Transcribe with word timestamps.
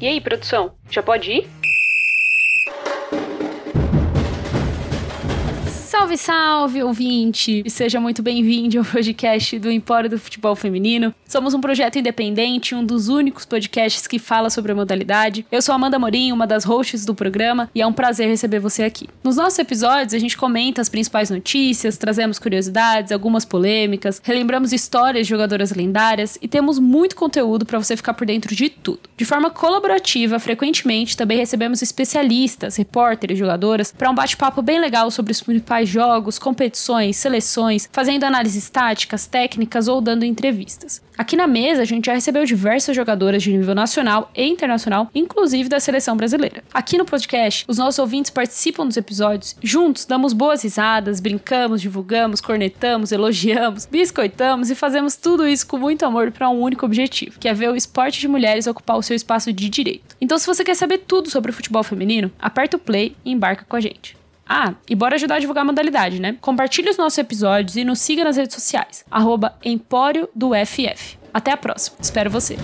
E 0.00 0.08
aí, 0.08 0.20
produção, 0.20 0.72
já 0.90 1.02
pode 1.02 1.30
ir? 1.30 1.48
Salve, 6.04 6.18
salve, 6.18 6.82
ouvinte! 6.82 7.62
E 7.64 7.70
seja 7.70 7.98
muito 7.98 8.22
bem-vindo 8.22 8.78
ao 8.78 8.84
podcast 8.84 9.58
do 9.58 9.70
Empório 9.70 10.10
do 10.10 10.18
Futebol 10.18 10.54
Feminino. 10.54 11.14
Somos 11.26 11.54
um 11.54 11.62
projeto 11.62 11.98
independente, 11.98 12.74
um 12.74 12.84
dos 12.84 13.08
únicos 13.08 13.46
podcasts 13.46 14.06
que 14.06 14.18
fala 14.18 14.50
sobre 14.50 14.72
a 14.72 14.74
modalidade. 14.74 15.46
Eu 15.50 15.62
sou 15.62 15.74
Amanda 15.74 15.98
Morim, 15.98 16.30
uma 16.30 16.46
das 16.46 16.62
hosts 16.62 17.06
do 17.06 17.14
programa, 17.14 17.70
e 17.74 17.80
é 17.80 17.86
um 17.86 17.92
prazer 17.92 18.28
receber 18.28 18.58
você 18.58 18.82
aqui. 18.82 19.08
Nos 19.24 19.36
nossos 19.36 19.58
episódios, 19.58 20.12
a 20.12 20.18
gente 20.18 20.36
comenta 20.36 20.82
as 20.82 20.90
principais 20.90 21.30
notícias, 21.30 21.96
trazemos 21.96 22.38
curiosidades, 22.38 23.10
algumas 23.10 23.46
polêmicas, 23.46 24.20
relembramos 24.22 24.74
histórias 24.74 25.26
de 25.26 25.30
jogadoras 25.30 25.72
lendárias 25.72 26.38
e 26.42 26.46
temos 26.46 26.78
muito 26.78 27.16
conteúdo 27.16 27.64
para 27.64 27.78
você 27.78 27.96
ficar 27.96 28.12
por 28.12 28.26
dentro 28.26 28.54
de 28.54 28.68
tudo. 28.68 29.00
De 29.16 29.24
forma 29.24 29.48
colaborativa, 29.50 30.38
frequentemente 30.38 31.16
também 31.16 31.38
recebemos 31.38 31.80
especialistas, 31.80 32.76
repórteres, 32.76 33.38
jogadoras, 33.38 33.90
para 33.90 34.10
um 34.10 34.14
bate-papo 34.14 34.60
bem 34.60 34.78
legal 34.78 35.10
sobre 35.10 35.32
os 35.32 35.40
principais 35.40 35.93
jogos, 35.94 36.38
competições, 36.38 37.16
seleções, 37.16 37.88
fazendo 37.92 38.24
análises 38.24 38.68
táticas, 38.68 39.26
técnicas 39.26 39.86
ou 39.86 40.00
dando 40.00 40.24
entrevistas. 40.24 41.00
Aqui 41.16 41.36
na 41.36 41.46
mesa 41.46 41.82
a 41.82 41.84
gente 41.84 42.06
já 42.06 42.14
recebeu 42.14 42.44
diversas 42.44 42.96
jogadoras 42.96 43.40
de 43.40 43.52
nível 43.52 43.74
nacional 43.74 44.32
e 44.34 44.44
internacional, 44.44 45.08
inclusive 45.14 45.68
da 45.68 45.78
seleção 45.78 46.16
brasileira. 46.16 46.64
Aqui 46.72 46.98
no 46.98 47.04
podcast, 47.04 47.64
os 47.68 47.78
nossos 47.78 48.00
ouvintes 48.00 48.32
participam 48.32 48.84
dos 48.84 48.96
episódios, 48.96 49.56
juntos 49.62 50.06
damos 50.06 50.32
boas 50.32 50.64
risadas, 50.64 51.20
brincamos, 51.20 51.80
divulgamos, 51.80 52.40
cornetamos, 52.40 53.12
elogiamos, 53.12 53.86
biscoitamos 53.86 54.70
e 54.70 54.74
fazemos 54.74 55.14
tudo 55.14 55.46
isso 55.46 55.68
com 55.68 55.78
muito 55.78 56.04
amor 56.04 56.32
para 56.32 56.50
um 56.50 56.60
único 56.60 56.84
objetivo, 56.84 57.38
que 57.38 57.48
é 57.48 57.54
ver 57.54 57.70
o 57.70 57.76
esporte 57.76 58.18
de 58.18 58.26
mulheres 58.26 58.66
ocupar 58.66 58.98
o 58.98 59.02
seu 59.02 59.14
espaço 59.14 59.52
de 59.52 59.68
direito. 59.68 60.16
Então, 60.20 60.36
se 60.36 60.46
você 60.46 60.64
quer 60.64 60.74
saber 60.74 60.98
tudo 60.98 61.30
sobre 61.30 61.52
o 61.52 61.54
futebol 61.54 61.84
feminino, 61.84 62.32
aperta 62.40 62.76
o 62.76 62.80
play 62.80 63.14
e 63.24 63.30
embarca 63.30 63.64
com 63.68 63.76
a 63.76 63.80
gente. 63.80 64.23
Ah, 64.48 64.74
e 64.88 64.94
bora 64.94 65.14
ajudar 65.16 65.36
a 65.36 65.38
divulgar 65.38 65.62
a 65.62 65.66
modalidade, 65.66 66.20
né? 66.20 66.36
Compartilhe 66.40 66.90
os 66.90 66.96
nossos 66.96 67.18
episódios 67.18 67.76
e 67.76 67.84
nos 67.84 68.00
siga 68.00 68.24
nas 68.24 68.36
redes 68.36 68.54
sociais. 68.54 69.04
Empório 69.64 70.28
do 70.34 70.50
FF. 70.54 71.18
Até 71.32 71.50
a 71.52 71.56
próxima. 71.56 71.96
Espero 72.00 72.30
você. 72.30 72.56